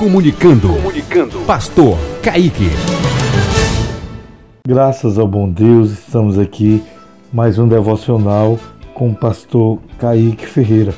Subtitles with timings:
[0.00, 0.68] Comunicando.
[0.68, 1.40] Comunicando.
[1.40, 2.70] Pastor Kaique.
[4.66, 6.82] Graças ao bom Deus, estamos aqui
[7.30, 8.58] mais um devocional
[8.94, 10.94] com o pastor Kaique Ferreira.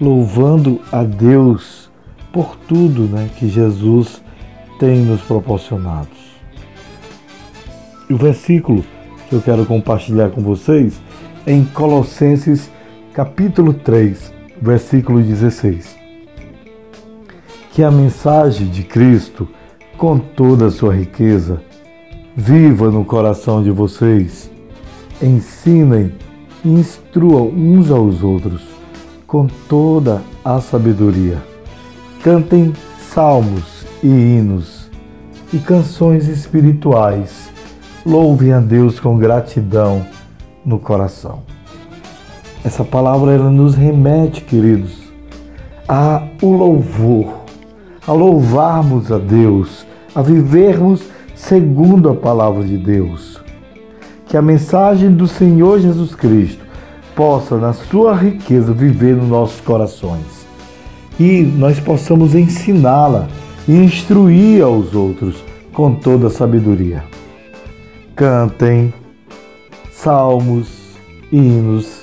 [0.00, 1.90] Louvando a Deus
[2.32, 4.22] por tudo né, que Jesus
[4.78, 6.10] tem nos proporcionado.
[8.08, 8.84] E o versículo
[9.28, 11.02] que eu quero compartilhar com vocês
[11.44, 12.70] é em Colossenses
[13.12, 14.32] capítulo 3,
[14.62, 15.98] versículo 16
[17.80, 19.48] que a mensagem de Cristo,
[19.96, 21.62] com toda a sua riqueza,
[22.36, 24.50] viva no coração de vocês.
[25.22, 26.12] Ensinem
[26.62, 28.60] e instruam uns aos outros
[29.26, 31.38] com toda a sabedoria.
[32.22, 34.90] Cantem salmos e hinos
[35.50, 37.50] e canções espirituais.
[38.04, 40.04] Louvem a Deus com gratidão
[40.66, 41.44] no coração.
[42.62, 45.00] Essa palavra ela nos remete, queridos,
[45.88, 47.39] a o louvor
[48.10, 51.00] a louvarmos a Deus, a vivermos
[51.32, 53.40] segundo a palavra de Deus.
[54.26, 56.64] Que a mensagem do Senhor Jesus Cristo
[57.14, 60.44] possa, na sua riqueza, viver nos nossos corações
[61.20, 63.28] e nós possamos ensiná-la
[63.68, 67.04] e instruir aos outros com toda a sabedoria.
[68.16, 68.92] Cantem
[69.92, 70.66] salmos,
[71.30, 72.00] hinos,